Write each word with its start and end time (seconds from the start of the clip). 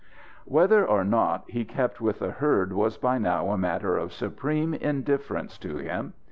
Whether 0.45 0.83
or 0.83 1.03
not 1.03 1.43
he 1.47 1.63
kept 1.63 2.01
with 2.01 2.17
the 2.17 2.31
herd 2.31 2.73
was 2.73 2.97
by 2.97 3.19
now 3.19 3.51
a 3.51 3.55
matter 3.59 3.95
of 3.97 4.11
supreme 4.13 4.73
indifference 4.73 5.59
to 5.59 5.77
him. 5.77 6.15